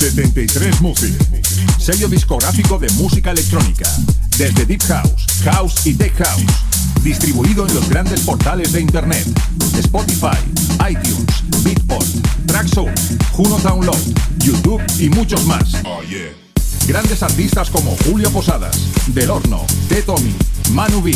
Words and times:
73 0.00 0.80
Music, 0.80 1.12
sello 1.78 2.08
discográfico 2.08 2.78
de 2.78 2.88
música 2.92 3.32
electrónica, 3.32 3.84
desde 4.38 4.64
Deep 4.64 4.82
House, 4.84 5.26
House 5.44 5.86
y 5.86 5.92
Tech 5.92 6.16
House, 6.24 6.42
distribuido 7.02 7.68
en 7.68 7.74
los 7.74 7.86
grandes 7.86 8.20
portales 8.20 8.72
de 8.72 8.80
Internet, 8.80 9.26
Spotify, 9.78 10.38
iTunes, 10.88 11.44
Beatport, 11.62 12.06
Traxsource, 12.46 13.18
Juno 13.32 13.58
Download, 13.58 14.00
YouTube 14.38 14.82
y 14.98 15.10
muchos 15.10 15.44
más. 15.44 15.74
Grandes 16.86 17.22
artistas 17.22 17.70
como 17.70 17.96
Julio 18.04 18.30
Posadas, 18.30 18.76
Del 19.08 19.30
Horno, 19.30 19.64
T. 19.88 20.02
Tommy, 20.02 20.34
Manu 20.72 21.02
B, 21.02 21.12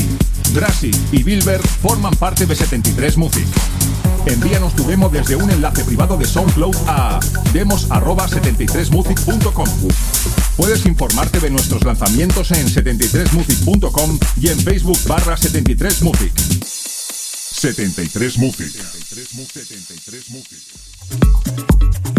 Drassi 0.52 0.90
y 1.12 1.22
Bilbert 1.22 1.64
forman 1.82 2.14
parte 2.14 2.46
de 2.46 2.54
73 2.54 3.16
Music. 3.16 3.46
Envíanos 4.26 4.74
tu 4.74 4.86
demo 4.86 5.10
desde 5.10 5.36
un 5.36 5.50
enlace 5.50 5.84
privado 5.84 6.16
de 6.16 6.24
SoundCloud 6.24 6.74
a 6.86 7.20
demos@73music.com. 7.52 9.68
Puedes 10.56 10.86
informarte 10.86 11.40
de 11.40 11.50
nuestros 11.50 11.84
lanzamientos 11.84 12.50
en 12.52 12.66
73music.com 12.66 14.18
y 14.40 14.48
en 14.48 14.58
Facebook 14.60 14.98
barra 15.06 15.36
73music. 15.36 16.32
73music. 17.54 18.72
73music. 20.14 22.13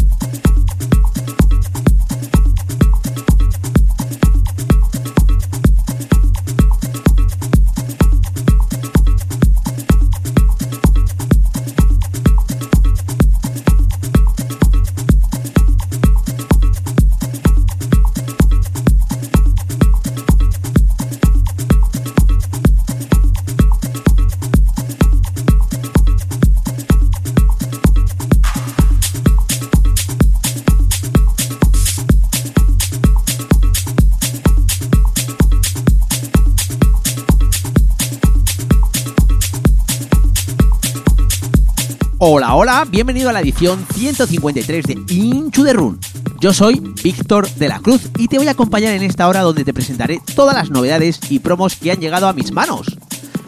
Hola, 42.28 42.56
hola, 42.56 42.88
bienvenido 42.90 43.30
a 43.30 43.34
la 43.34 43.42
edición 43.42 43.86
153 43.94 44.86
de 44.86 45.14
Into 45.14 45.64
the 45.64 45.74
Run. 45.74 46.00
Yo 46.40 46.56
soy 46.56 46.80
Víctor 47.04 47.48
de 47.48 47.68
la 47.68 47.78
Cruz 47.78 48.10
y 48.18 48.28
te 48.28 48.40
voy 48.40 48.48
a 48.48 48.52
acompañar 48.54 48.96
en 48.96 49.04
esta 49.04 49.28
hora 49.28 49.42
donde 49.42 49.64
te 49.64 49.76
presentaré 49.76 50.20
todas 50.34 50.56
las 50.56 50.72
novedades 50.72 51.20
y 51.30 51.38
promos 51.38 51.76
que 51.76 51.92
han 51.92 52.00
llegado 52.00 52.28
a 52.28 52.34
mis 52.34 52.52
manos. 52.52 52.98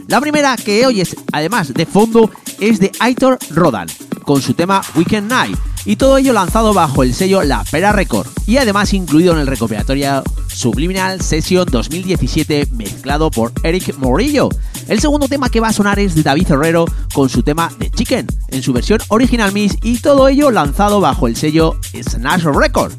La 0.07 0.21
primera 0.21 0.55
que 0.57 0.85
oyes, 0.85 1.15
además 1.33 1.73
de 1.73 1.87
fondo, 1.87 2.29
es 2.59 2.79
de 2.79 2.91
Aitor 2.99 3.39
Rodan, 3.49 3.87
con 4.23 4.43
su 4.43 4.53
tema 4.53 4.83
Weekend 4.95 5.31
Night, 5.31 5.57
y 5.85 5.95
todo 5.95 6.19
ello 6.19 6.33
lanzado 6.33 6.71
bajo 6.71 7.01
el 7.01 7.15
sello 7.15 7.41
La 7.41 7.63
Pera 7.63 7.93
Record, 7.93 8.27
y 8.45 8.57
además 8.57 8.93
incluido 8.93 9.33
en 9.33 9.39
el 9.39 9.47
recopilatorio 9.47 10.21
Subliminal 10.53 11.21
Session 11.21 11.65
2017 11.65 12.67
mezclado 12.73 13.31
por 13.31 13.53
Eric 13.63 13.97
Morillo. 13.97 14.49
El 14.87 14.99
segundo 15.01 15.27
tema 15.27 15.49
que 15.49 15.59
va 15.59 15.67
a 15.67 15.73
sonar 15.73 15.99
es 15.99 16.15
de 16.15 16.23
David 16.23 16.51
Herrero 16.51 16.85
con 17.13 17.27
su 17.29 17.43
tema 17.43 17.69
The 17.77 17.91
Chicken, 17.91 18.27
en 18.49 18.63
su 18.63 18.71
versión 18.71 18.99
original 19.09 19.51
Miss 19.51 19.77
y 19.83 19.99
todo 19.99 20.27
ello 20.29 20.49
lanzado 20.49 21.01
bajo 21.01 21.27
el 21.27 21.35
sello 21.35 21.77
Snash 21.93 22.43
Record. 22.43 22.93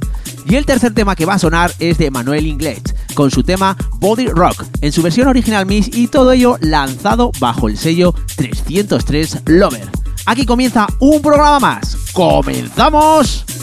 Y 0.47 0.57
el 0.57 0.67
tercer 0.67 0.95
tema 0.95 1.17
que 1.17 1.25
va 1.27 1.35
a 1.35 1.39
sonar 1.39 1.73
es 1.79 1.99
de 1.99 2.11
Manuel 2.11 2.47
Inglés 2.47 2.83
con 3.15 3.31
su 3.31 3.43
tema 3.43 3.77
Body 3.97 4.29
Rock, 4.29 4.65
en 4.81 4.93
su 4.93 5.03
versión 5.03 5.29
original 5.29 5.67
Miss 5.67 5.91
y 5.93 6.09
todo 6.09 6.33
ello 6.33 6.57
lanzado 6.61 7.33
bajo 7.41 7.69
el 7.69 7.77
sello 7.77 8.15
303 8.37 9.43
Lover. 9.47 9.89
Aquí 10.27 10.45
comienza 10.45 10.87
un 11.01 11.23
programa 11.23 11.59
más. 11.59 11.97
¡Comenzamos! 12.13 13.58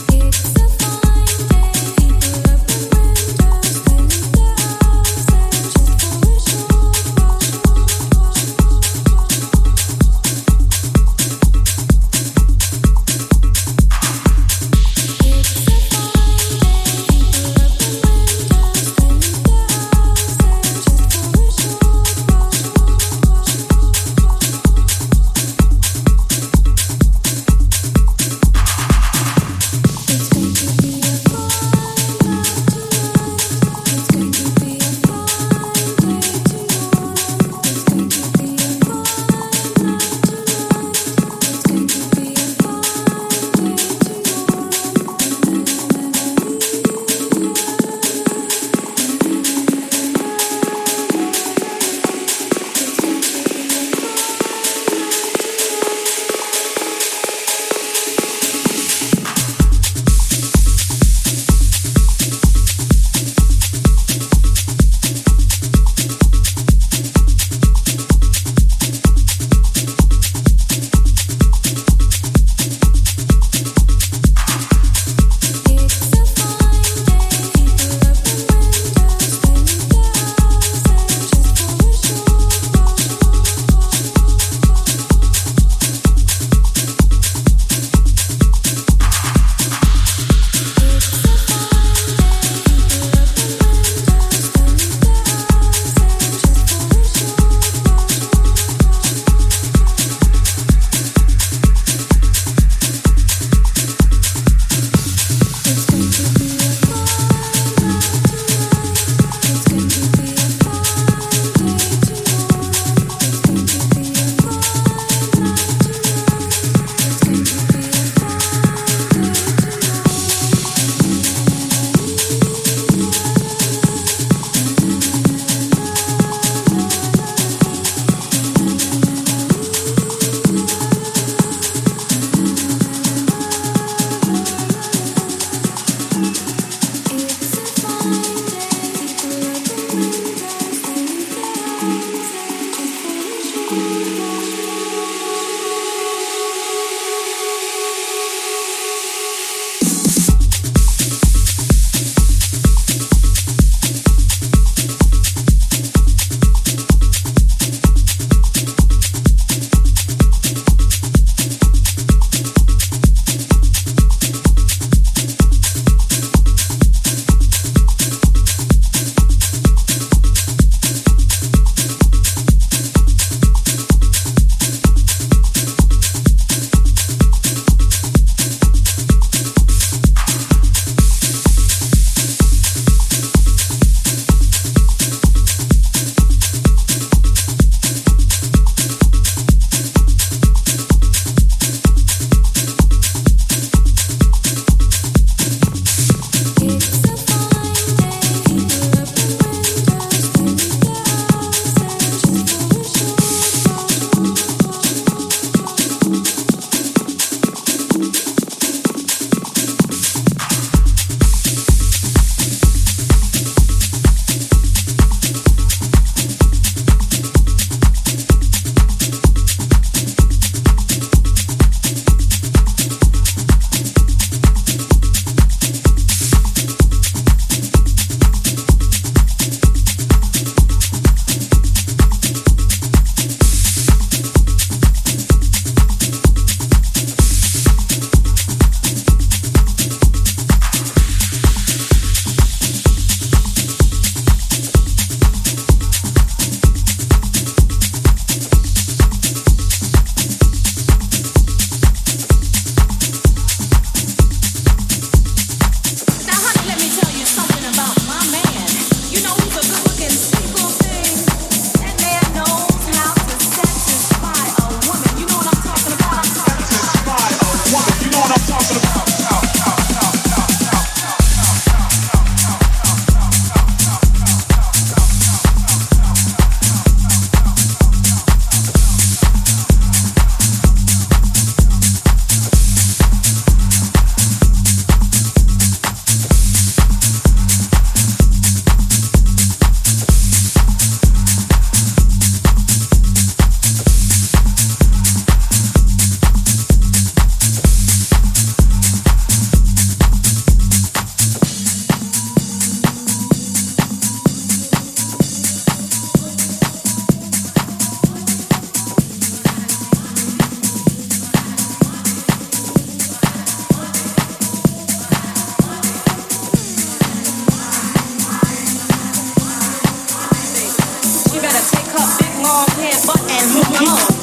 come 323.76 323.88
on. 323.88 324.15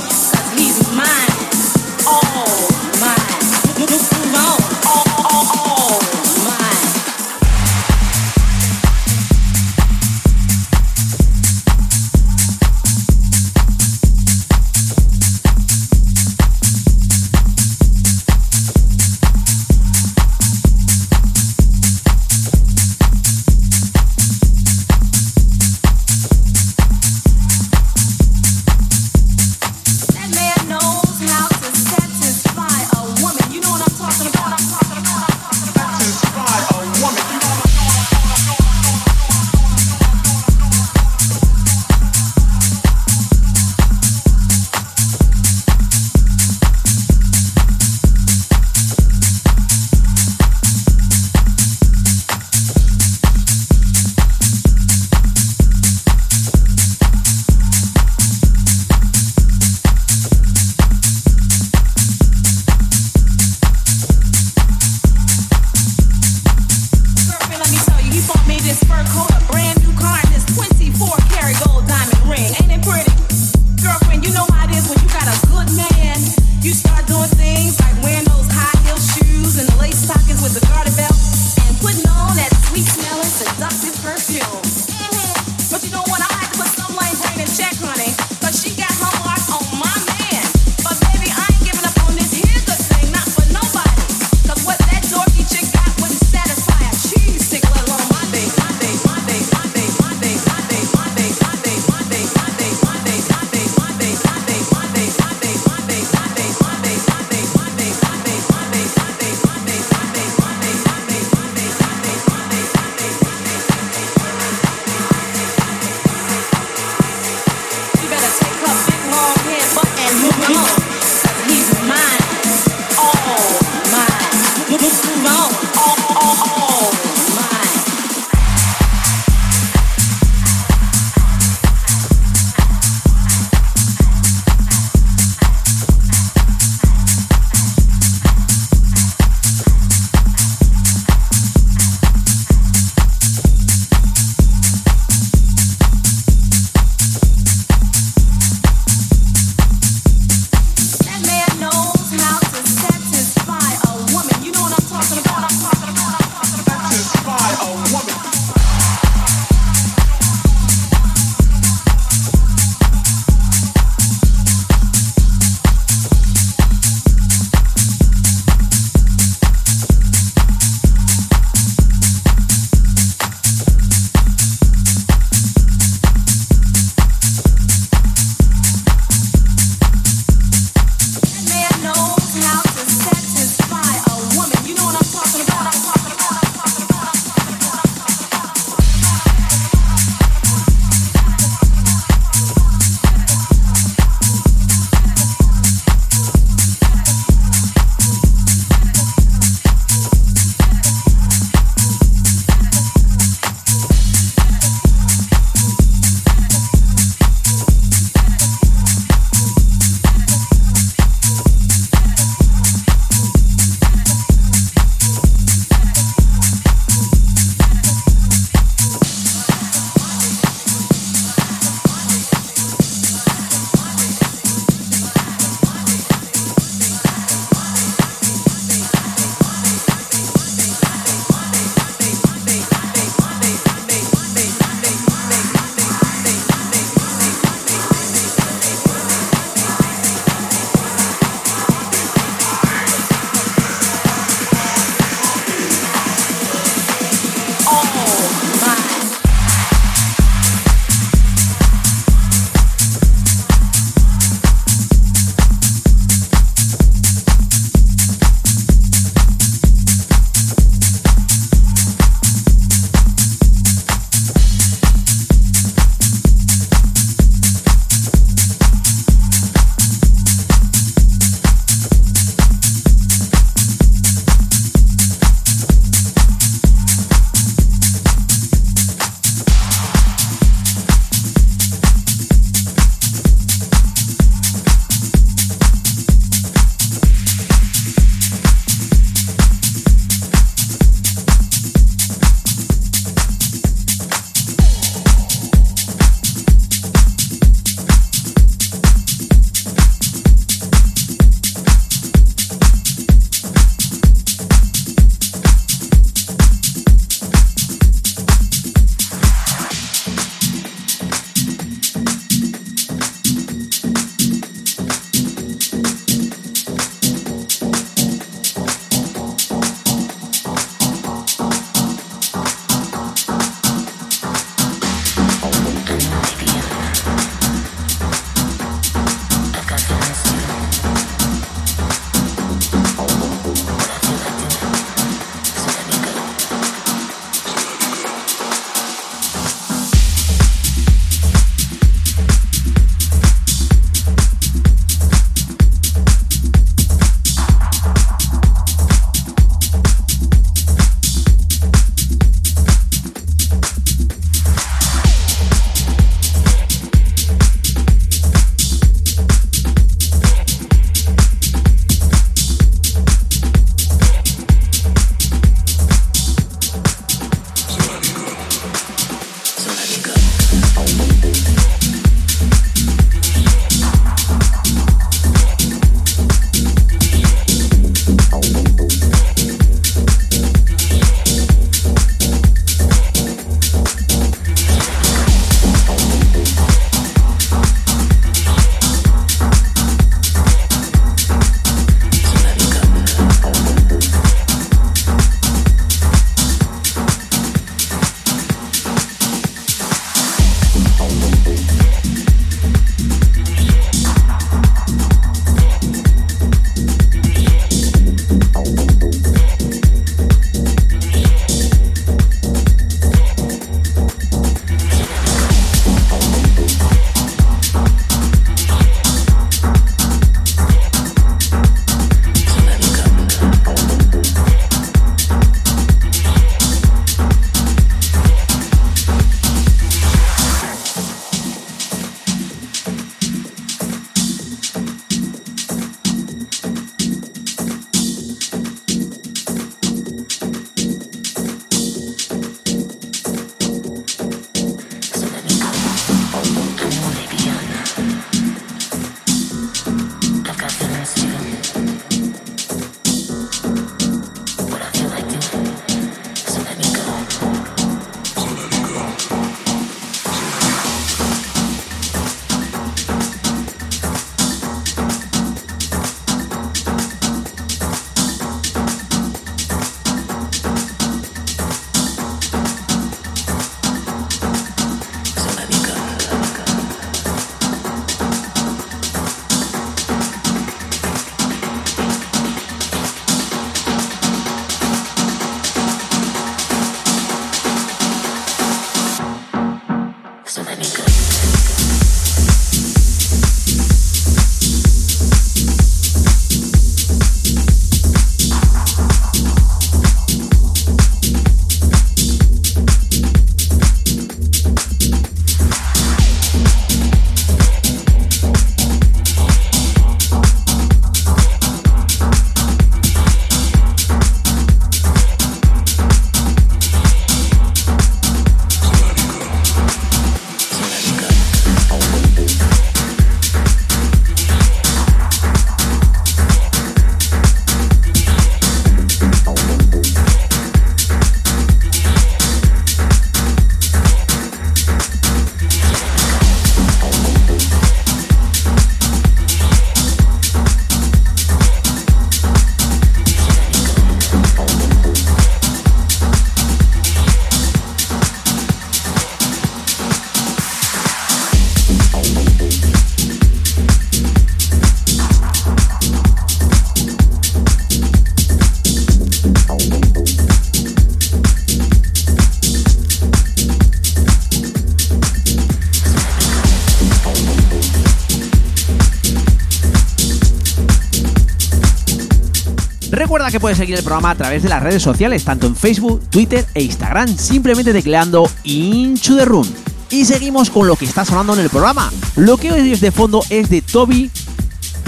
Recuerda 573.32 573.50
que 573.50 573.60
puedes 573.60 573.78
seguir 573.78 573.96
el 573.96 574.04
programa 574.04 574.28
a 574.28 574.34
través 574.34 574.62
de 574.62 574.68
las 574.68 574.82
redes 574.82 575.02
sociales, 575.02 575.42
tanto 575.42 575.66
en 575.66 575.74
Facebook, 575.74 576.22
Twitter 576.28 576.66
e 576.74 576.82
Instagram, 576.82 577.34
simplemente 577.38 577.94
tecleando 577.94 578.46
Inchu 578.64 579.38
the 579.38 579.46
Room. 579.46 579.66
Y 580.10 580.26
seguimos 580.26 580.68
con 580.68 580.86
lo 580.86 580.96
que 580.96 581.06
está 581.06 581.24
sonando 581.24 581.54
en 581.54 581.60
el 581.60 581.70
programa. 581.70 582.12
Lo 582.36 582.58
que 582.58 582.70
hoy 582.70 582.92
es 582.92 583.00
de 583.00 583.10
fondo 583.10 583.42
es 583.48 583.70
de 583.70 583.80
Toby 583.80 584.30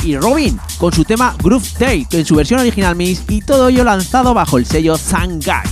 y 0.05 0.17
Robin, 0.17 0.59
con 0.79 0.91
su 0.91 1.05
tema 1.05 1.37
Groove 1.43 1.69
Tape, 1.75 2.07
en 2.13 2.25
su 2.25 2.35
versión 2.37 2.61
original 2.61 2.97
Miss, 2.97 3.25
y 3.29 3.43
todo 3.43 3.69
ello 3.69 3.85
lanzado 3.85 4.33
bajo 4.33 4.57
el 4.57 4.65
sello 4.65 4.97
Zangai. 4.97 5.69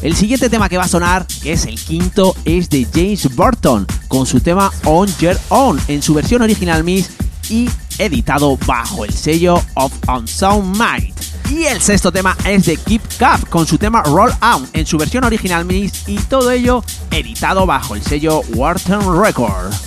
El 0.00 0.16
siguiente 0.16 0.48
tema 0.48 0.70
que 0.70 0.78
va 0.78 0.84
a 0.84 0.88
sonar, 0.88 1.26
que 1.42 1.52
es 1.52 1.66
el 1.66 1.78
quinto, 1.78 2.34
es 2.46 2.70
de 2.70 2.86
James 2.90 3.36
Burton, 3.36 3.86
con 4.08 4.24
su 4.24 4.40
tema 4.40 4.72
On 4.84 5.14
Your 5.18 5.38
Own, 5.50 5.78
en 5.88 6.00
su 6.00 6.14
versión 6.14 6.40
original 6.40 6.84
Miss 6.84 7.10
y 7.50 7.68
editado 7.98 8.56
bajo 8.66 9.04
el 9.04 9.12
sello 9.12 9.62
of 9.74 9.92
Unsound 10.08 10.74
Might. 10.74 11.35
Y 11.50 11.64
el 11.64 11.80
sexto 11.80 12.10
tema 12.10 12.36
es 12.44 12.66
de 12.66 12.76
Keep 12.76 13.02
Cup 13.18 13.48
con 13.48 13.66
su 13.66 13.78
tema 13.78 14.02
Roll 14.02 14.32
Out 14.40 14.68
en 14.72 14.86
su 14.86 14.98
versión 14.98 15.24
original 15.24 15.64
Miss 15.64 16.08
y 16.08 16.18
todo 16.18 16.50
ello 16.50 16.82
editado 17.10 17.66
bajo 17.66 17.94
el 17.94 18.02
sello 18.02 18.42
Wharton 18.54 19.22
Records. 19.22 19.85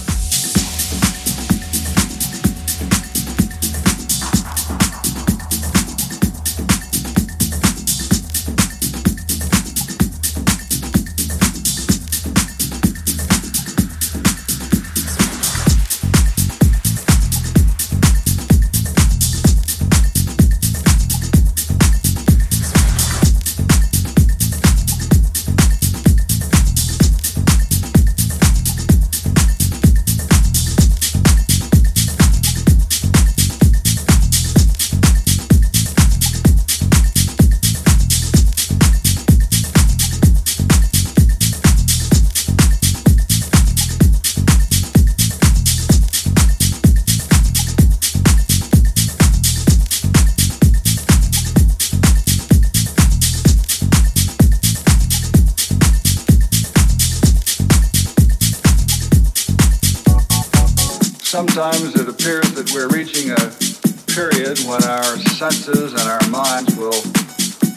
Our 64.89 65.17
senses 65.19 65.91
and 65.93 66.01
our 66.01 66.29
minds 66.29 66.75
will 66.75 67.03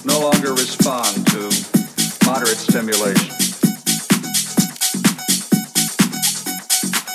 no 0.06 0.18
longer 0.18 0.52
respond 0.52 1.14
to 1.26 1.40
moderate 2.24 2.56
stimulation. 2.56 3.30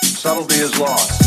Subtlety 0.04 0.60
is 0.60 0.80
lost. 0.80 1.27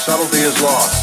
subtlety 0.00 0.38
is 0.38 0.62
lost. 0.62 0.99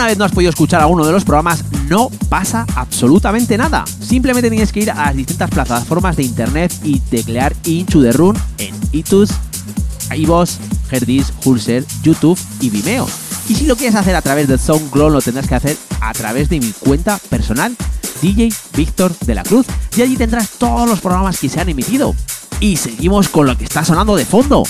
Alguna 0.00 0.12
vez 0.12 0.18
no 0.18 0.24
has 0.24 0.32
podido 0.32 0.48
escuchar 0.48 0.80
alguno 0.80 1.04
de 1.04 1.12
los 1.12 1.24
programas, 1.24 1.62
no 1.88 2.08
pasa 2.30 2.64
absolutamente 2.74 3.58
nada. 3.58 3.84
Simplemente 4.00 4.48
tienes 4.48 4.72
que 4.72 4.80
ir 4.80 4.90
a 4.90 4.94
las 4.94 5.16
distintas 5.16 5.50
plataformas 5.50 6.16
de 6.16 6.22
internet 6.22 6.72
y 6.82 7.00
teclear 7.00 7.54
Into 7.64 8.00
the 8.00 8.12
Run 8.12 8.34
en 8.56 8.74
iTunes, 8.92 9.30
iVoox, 10.10 10.52
Herdis, 10.90 11.34
Hulser, 11.44 11.84
YouTube 12.02 12.38
y 12.60 12.70
Vimeo. 12.70 13.06
Y 13.50 13.54
si 13.54 13.66
lo 13.66 13.76
quieres 13.76 13.94
hacer 13.94 14.16
a 14.16 14.22
través 14.22 14.48
de 14.48 14.56
SoundCloud, 14.56 15.12
lo 15.12 15.20
tendrás 15.20 15.46
que 15.46 15.54
hacer 15.54 15.76
a 16.00 16.14
través 16.14 16.48
de 16.48 16.60
mi 16.60 16.72
cuenta 16.72 17.18
personal, 17.28 17.76
DJ 18.22 18.54
Víctor 18.74 19.14
de 19.26 19.34
la 19.34 19.42
Cruz, 19.42 19.66
y 19.98 20.00
allí 20.00 20.16
tendrás 20.16 20.48
todos 20.50 20.88
los 20.88 21.00
programas 21.00 21.38
que 21.38 21.50
se 21.50 21.60
han 21.60 21.68
emitido. 21.68 22.14
Y 22.58 22.78
seguimos 22.78 23.28
con 23.28 23.46
lo 23.46 23.58
que 23.58 23.64
está 23.64 23.84
sonando 23.84 24.16
de 24.16 24.24
fondo. 24.24 24.62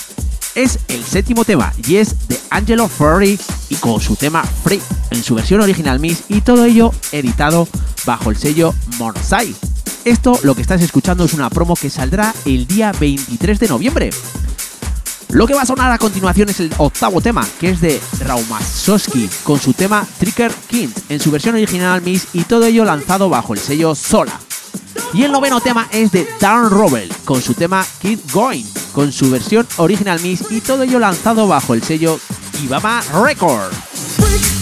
Es 0.56 0.80
el 0.88 1.04
séptimo 1.04 1.44
tema 1.44 1.72
y 1.86 1.96
es 1.96 2.26
de 2.26 2.36
Angelo 2.50 2.88
Ferrari 2.88 3.38
y 3.70 3.76
con 3.76 4.00
su 4.00 4.16
tema 4.16 4.42
Free 4.42 4.82
en 5.10 5.22
su 5.22 5.34
versión 5.34 5.62
original 5.62 5.98
Miss 5.98 6.24
y 6.28 6.42
todo 6.42 6.64
ello 6.64 6.92
editado 7.12 7.66
bajo 8.04 8.30
el 8.30 8.36
sello 8.36 8.74
Morsai. 8.98 9.54
Esto 10.04 10.38
lo 10.42 10.54
que 10.54 10.62
estás 10.62 10.82
escuchando 10.82 11.24
es 11.24 11.32
una 11.32 11.48
promo 11.48 11.74
que 11.74 11.88
saldrá 11.88 12.34
el 12.44 12.66
día 12.66 12.92
23 12.92 13.58
de 13.58 13.68
noviembre. 13.68 14.10
Lo 15.30 15.46
que 15.46 15.54
va 15.54 15.62
a 15.62 15.66
sonar 15.66 15.92
a 15.92 15.98
continuación 15.98 16.48
es 16.48 16.58
el 16.58 16.72
octavo 16.78 17.20
tema, 17.20 17.46
que 17.60 17.70
es 17.70 17.80
de 17.80 18.00
Raumasowski, 18.26 19.28
con 19.44 19.60
su 19.60 19.72
tema 19.72 20.04
Tricker 20.18 20.52
King 20.68 20.88
en 21.08 21.20
su 21.20 21.30
versión 21.30 21.54
original 21.54 22.02
Miss 22.02 22.28
y 22.32 22.42
todo 22.42 22.66
ello 22.66 22.84
lanzado 22.84 23.28
bajo 23.28 23.54
el 23.54 23.60
sello 23.60 23.94
Sola. 23.94 24.40
Y 25.12 25.22
el 25.22 25.32
noveno 25.32 25.60
tema 25.60 25.88
es 25.92 26.10
de 26.10 26.26
Dan 26.40 26.70
Robel, 26.70 27.12
con 27.24 27.40
su 27.42 27.54
tema 27.54 27.86
Keep 28.00 28.32
Going, 28.32 28.64
con 28.92 29.12
su 29.12 29.30
versión 29.30 29.66
original 29.76 30.20
Miss 30.20 30.44
y 30.50 30.60
todo 30.60 30.82
ello 30.82 30.98
lanzado 30.98 31.46
bajo 31.46 31.74
el 31.74 31.82
sello 31.82 32.18
Ibama 32.60 33.00
Record. 33.24 34.59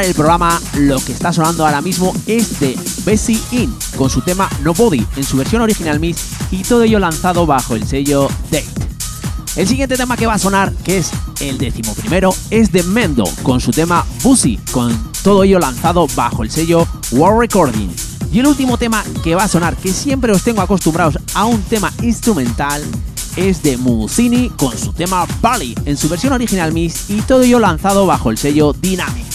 El 0.00 0.14
programa, 0.14 0.58
lo 0.78 0.98
que 0.98 1.12
está 1.12 1.32
sonando 1.32 1.66
ahora 1.66 1.82
mismo 1.82 2.14
es 2.26 2.58
de 2.60 2.78
Bessie 3.04 3.38
In, 3.50 3.74
con 3.96 4.08
su 4.08 4.22
tema 4.22 4.48
Nobody, 4.62 5.06
en 5.16 5.24
su 5.24 5.36
versión 5.36 5.60
original 5.60 6.00
Miss, 6.00 6.16
y 6.50 6.62
todo 6.62 6.82
ello 6.82 6.98
lanzado 6.98 7.44
bajo 7.44 7.74
el 7.74 7.86
sello 7.86 8.28
Date. 8.50 8.66
El 9.54 9.68
siguiente 9.68 9.96
tema 9.96 10.16
que 10.16 10.26
va 10.26 10.34
a 10.34 10.38
sonar, 10.38 10.72
que 10.72 10.98
es 10.98 11.10
el 11.40 11.58
décimo 11.58 11.94
primero, 11.94 12.34
es 12.48 12.72
de 12.72 12.82
Mendo, 12.84 13.24
con 13.42 13.60
su 13.60 13.70
tema 13.70 14.04
Bussy, 14.22 14.58
con 14.70 14.96
todo 15.22 15.44
ello 15.44 15.58
lanzado 15.58 16.06
bajo 16.14 16.42
el 16.42 16.50
sello 16.50 16.86
War 17.10 17.36
Recording. 17.36 17.90
Y 18.32 18.38
el 18.38 18.46
último 18.46 18.78
tema 18.78 19.04
que 19.22 19.34
va 19.34 19.44
a 19.44 19.48
sonar, 19.48 19.76
que 19.76 19.92
siempre 19.92 20.32
os 20.32 20.42
tengo 20.42 20.62
acostumbrados 20.62 21.18
a 21.34 21.44
un 21.44 21.60
tema 21.62 21.92
instrumental, 22.00 22.82
es 23.36 23.62
de 23.62 23.76
Musini 23.76 24.50
con 24.50 24.76
su 24.76 24.92
tema 24.92 25.26
Bali 25.40 25.74
en 25.84 25.96
su 25.96 26.08
versión 26.08 26.32
original 26.32 26.72
Miss 26.72 27.10
y 27.10 27.20
todo 27.22 27.42
ello 27.42 27.58
lanzado 27.58 28.06
bajo 28.06 28.30
el 28.30 28.38
sello 28.38 28.72
Dynamic. 28.72 29.31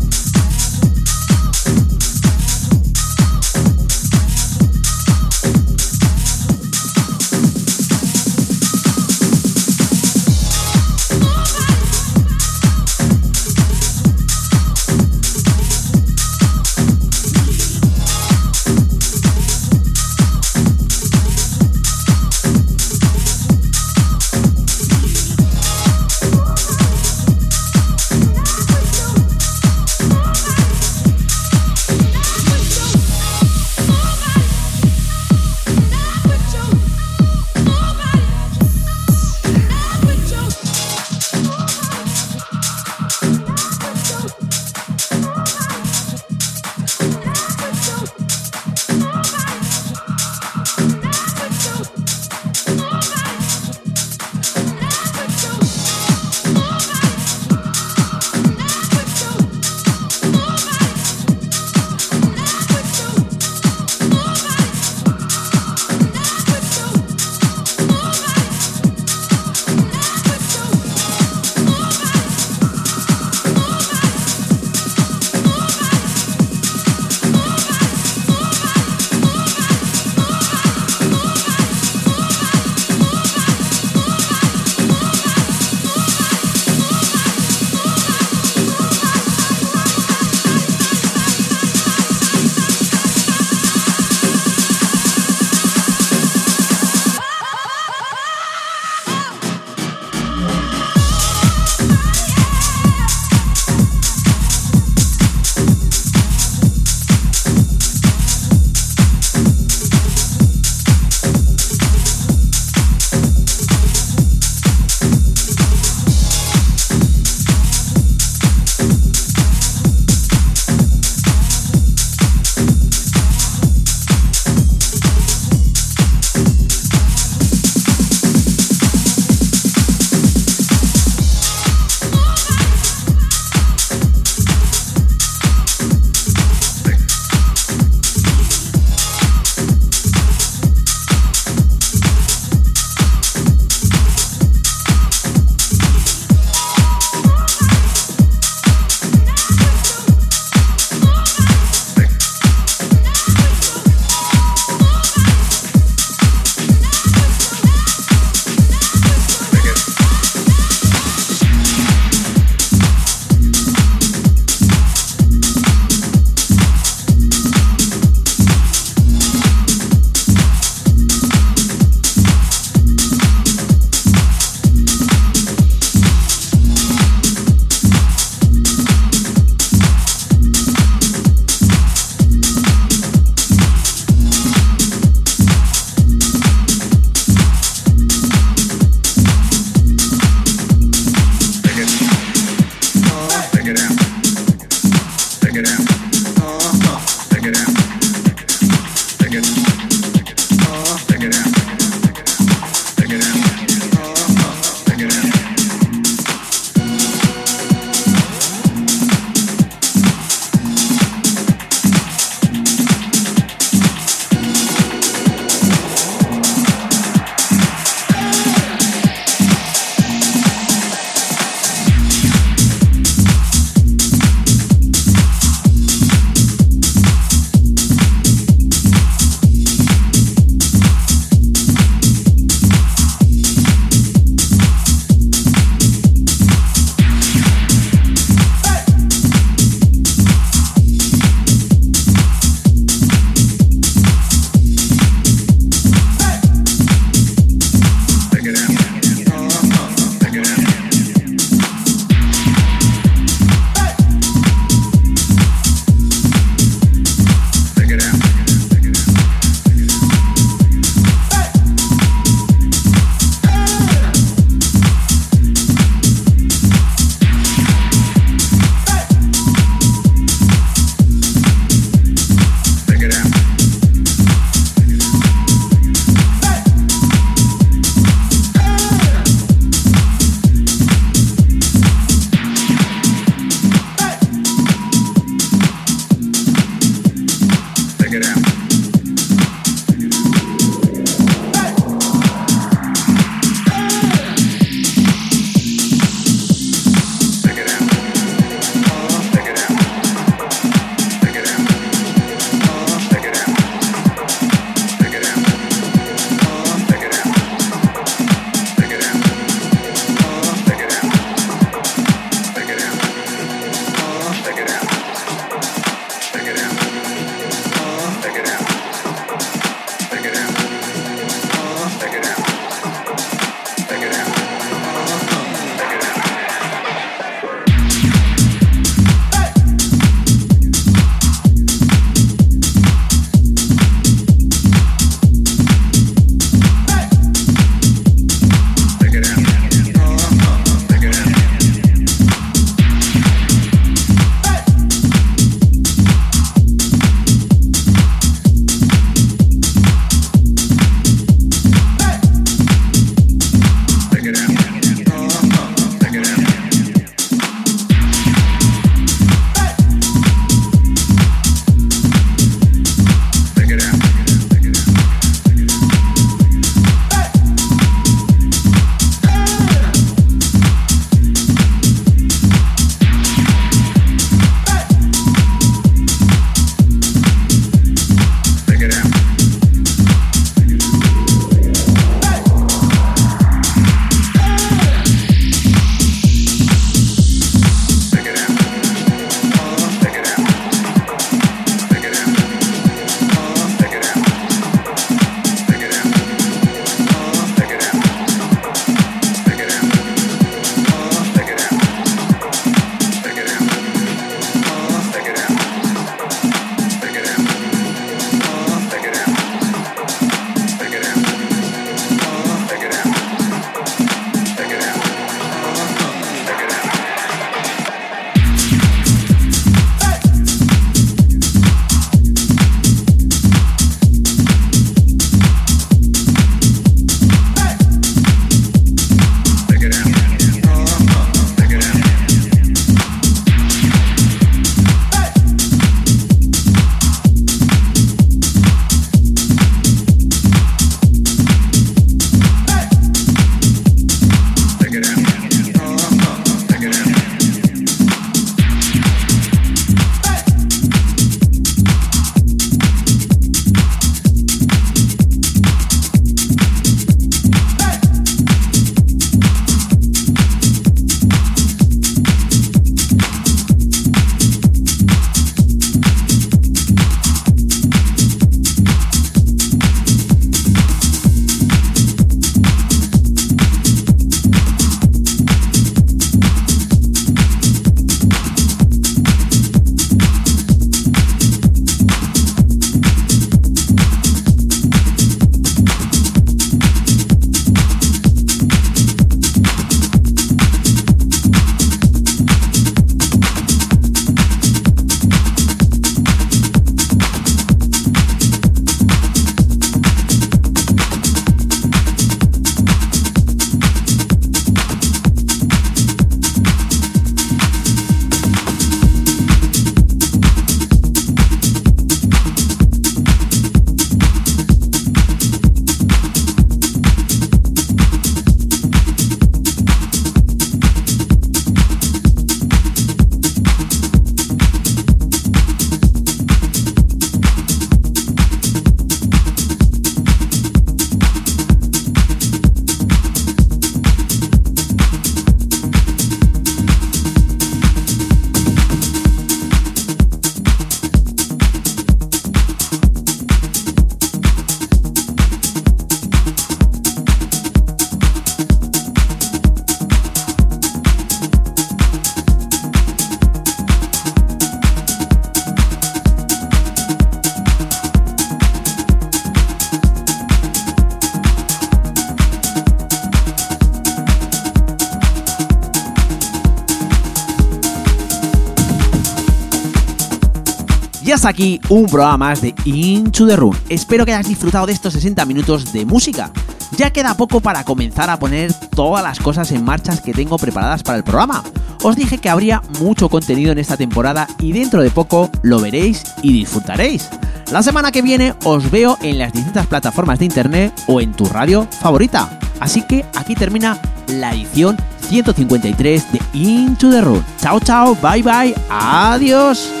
Y 571.31 571.33
hasta 571.33 571.47
aquí 571.47 571.79
un 571.87 572.07
programa 572.07 572.49
más 572.49 572.61
de 572.61 572.75
Into 572.83 573.47
the 573.47 573.55
Room. 573.55 573.73
Espero 573.87 574.25
que 574.25 574.33
hayas 574.33 574.49
disfrutado 574.49 574.85
de 574.85 574.91
estos 574.91 575.13
60 575.13 575.45
minutos 575.45 575.93
de 575.93 576.05
música. 576.05 576.51
Ya 576.97 577.13
queda 577.13 577.37
poco 577.37 577.61
para 577.61 577.85
comenzar 577.85 578.29
a 578.29 578.37
poner 578.37 578.73
todas 578.73 579.23
las 579.23 579.39
cosas 579.39 579.71
en 579.71 579.85
marcha 579.85 580.21
que 580.21 580.33
tengo 580.33 580.57
preparadas 580.57 581.03
para 581.03 581.17
el 581.17 581.23
programa. 581.23 581.63
Os 582.03 582.17
dije 582.17 582.39
que 582.39 582.49
habría 582.49 582.81
mucho 582.99 583.29
contenido 583.29 583.71
en 583.71 583.77
esta 583.77 583.95
temporada 583.95 584.45
y 584.59 584.73
dentro 584.73 585.01
de 585.01 585.09
poco 585.09 585.49
lo 585.61 585.79
veréis 585.79 586.21
y 586.41 586.51
disfrutaréis. 586.51 587.29
La 587.71 587.81
semana 587.81 588.11
que 588.11 588.21
viene 588.21 588.53
os 588.65 588.91
veo 588.91 589.17
en 589.21 589.39
las 589.39 589.53
distintas 589.53 589.87
plataformas 589.87 590.37
de 590.37 590.43
internet 590.43 590.93
o 591.07 591.21
en 591.21 591.31
tu 591.31 591.45
radio 591.45 591.87
favorita. 592.01 592.59
Así 592.81 593.03
que 593.03 593.23
aquí 593.37 593.55
termina 593.55 593.97
la 594.27 594.53
edición 594.53 594.97
153 595.29 596.25
de 596.33 596.41
Into 596.51 597.09
the 597.09 597.21
Room. 597.21 597.41
Chao, 597.57 597.79
chao, 597.79 598.17
bye 598.21 598.43
bye, 598.43 598.75
adiós. 598.89 600.00